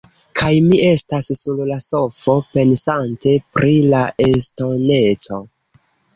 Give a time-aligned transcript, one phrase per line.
[0.39, 5.41] Kaj mi estas sur la sofo pensante pri la estoneco.